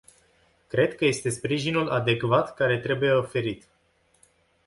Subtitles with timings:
[0.67, 3.67] Cred că este sprijinul adecvat care trebuie oferit.